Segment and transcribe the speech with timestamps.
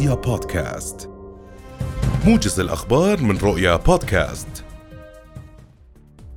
[0.00, 1.10] رؤيا بودكاست.
[2.26, 4.64] موجز الأخبار من رؤيا بودكاست.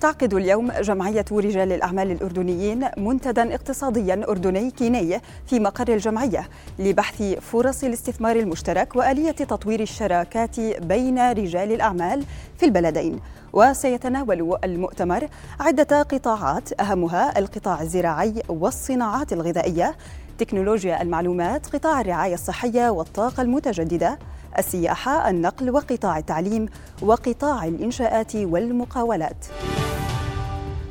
[0.00, 6.48] تعقد اليوم جمعية رجال الأعمال الأردنيين منتدى اقتصاديا أردني كيني في مقر الجمعية
[6.78, 12.24] لبحث فرص الاستثمار المشترك وآلية تطوير الشراكات بين رجال الأعمال
[12.58, 13.20] في البلدين.
[13.52, 15.28] وسيتناول المؤتمر
[15.60, 19.96] عدة قطاعات أهمها القطاع الزراعي والصناعات الغذائية
[20.38, 24.18] تكنولوجيا المعلومات قطاع الرعاية الصحية والطاقة المتجددة
[24.58, 26.66] السياحة النقل وقطاع التعليم
[27.02, 29.46] وقطاع الإنشاءات والمقاولات.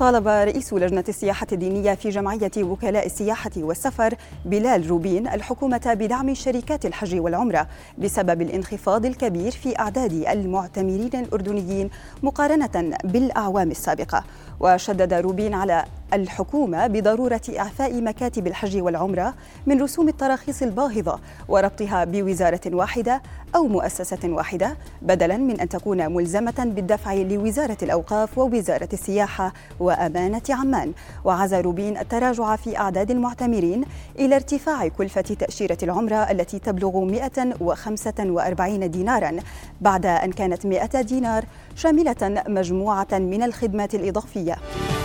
[0.00, 6.86] طالب رئيس لجنة السياحة الدينية في جمعية وكلاء السياحة والسفر بلال روبين الحكومة بدعم شركات
[6.86, 7.66] الحج والعمرة
[7.98, 11.90] بسبب الانخفاض الكبير في أعداد المعتمرين الأردنيين
[12.22, 14.24] مقارنة بالأعوام السابقة.
[14.60, 19.34] وشدد روبين على الحكومة بضرورة إعفاء مكاتب الحج والعمرة
[19.66, 21.18] من رسوم التراخيص الباهظة
[21.48, 23.22] وربطها بوزارة واحدة
[23.54, 30.92] أو مؤسسة واحدة بدلاً من أن تكون ملزمة بالدفع لوزارة الأوقاف ووزارة السياحة وأمانة عمان.
[31.24, 33.84] وعزى روبين التراجع في أعداد المعتمرين
[34.18, 39.36] إلى ارتفاع كلفة تأشيرة العمرة التي تبلغ 145 ديناراً
[39.80, 41.44] بعد أن كانت 100 دينار
[41.76, 44.99] شاملة مجموعة من الخدمات الإضافية allá.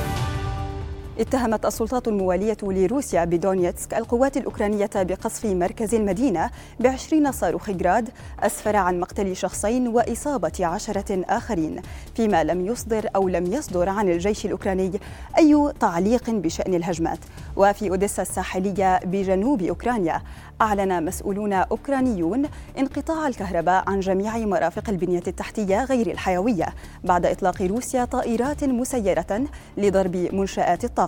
[1.20, 6.50] اتهمت السلطات الموالية لروسيا بدونيتسك القوات الأوكرانية بقصف مركز المدينة
[6.80, 8.10] بعشرين صاروخ جراد
[8.40, 11.82] أسفر عن مقتل شخصين وإصابة عشرة آخرين
[12.16, 14.92] فيما لم يصدر أو لم يصدر عن الجيش الأوكراني
[15.38, 17.20] أي تعليق بشأن الهجمات.
[17.56, 20.22] وفي أوديسا الساحلية بجنوب أوكرانيا
[20.62, 22.46] أعلن مسؤولون أوكرانيون
[22.78, 26.66] انقطاع الكهرباء عن جميع مرافق البنية التحتية غير الحيوية
[27.04, 29.44] بعد إطلاق روسيا طائرات مسيرة
[29.78, 31.05] لضرب منشآت الطاقة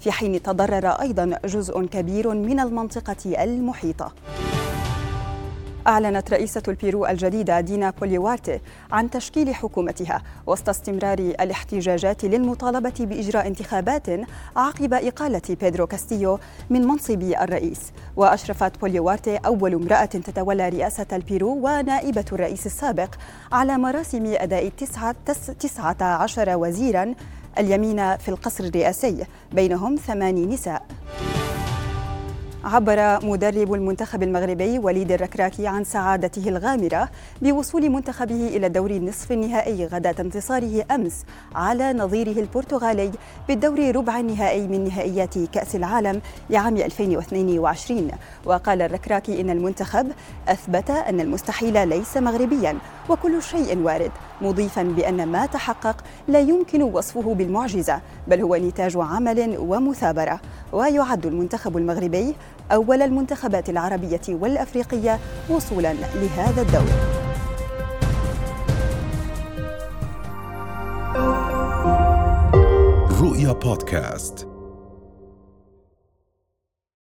[0.00, 4.12] في حين تضرر أيضا جزء كبير من المنطقة المحيطة.
[5.86, 8.60] أعلنت رئيسة البيرو الجديدة دينا بوليوارتي
[8.92, 14.06] عن تشكيل حكومتها وسط استمرار الاحتجاجات للمطالبة بإجراء انتخابات
[14.56, 16.38] عقب إقالة بيدرو كاستيو
[16.70, 17.80] من منصب الرئيس.
[18.16, 23.14] وأشرفت بوليوارتي أول امرأة تتولى رئاسة البيرو ونائبة الرئيس السابق
[23.52, 25.14] على مراسم أداء تسعة,
[25.60, 27.14] تسعة عشر وزيرا
[27.58, 30.82] اليمين في القصر الرئاسي بينهم ثماني نساء.
[32.64, 37.08] عبر مدرب المنتخب المغربي وليد الركراكي عن سعادته الغامرة
[37.42, 41.24] بوصول منتخبه إلى الدور النصف النهائي غداة انتصاره أمس
[41.54, 43.10] على نظيره البرتغالي
[43.48, 48.10] بالدور ربع النهائي من نهائيات كأس العالم لعام 2022
[48.44, 50.12] وقال الركراكي إن المنتخب
[50.48, 52.78] أثبت أن المستحيل ليس مغربيا
[53.08, 54.10] وكل شيء وارد.
[54.42, 55.96] مضيفا بأن ما تحقق
[56.28, 60.40] لا يمكن وصفه بالمعجزة بل هو نتاج عمل ومثابرة.
[60.72, 62.34] ويعد المنتخب المغربي
[62.72, 65.18] أول المنتخبات العربية والأفريقية
[65.50, 67.20] وصولا لهذا الدور.
[73.20, 74.49] رؤيا بودكاست.